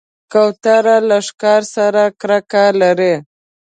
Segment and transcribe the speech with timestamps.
[0.31, 3.13] کوتره له ښکار سره کرکه لري.